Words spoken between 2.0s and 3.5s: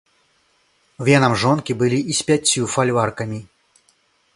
і з пяццю фальваркамі.